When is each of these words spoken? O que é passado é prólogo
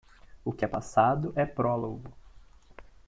O 0.43 0.51
que 0.51 0.65
é 0.65 0.67
passado 0.67 1.31
é 1.35 1.45
prólogo 1.45 2.11